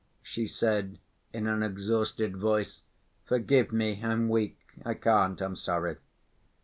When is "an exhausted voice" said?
1.45-2.81